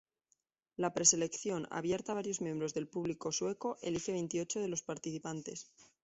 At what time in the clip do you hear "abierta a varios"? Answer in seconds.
1.69-2.41